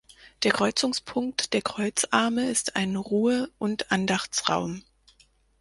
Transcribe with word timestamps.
Der 0.41 0.51
Kreuzungspunkt 0.51 1.53
der 1.53 1.61
Kreuzarme 1.61 2.49
ist 2.49 2.75
ein 2.75 2.95
Ruhe- 2.95 3.51
und 3.59 3.91
Andachtsraum. 3.91 4.81